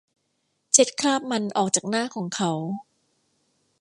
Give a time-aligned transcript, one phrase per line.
[0.71, 2.51] เช็ดคราบมันออกจากหน้าของเขา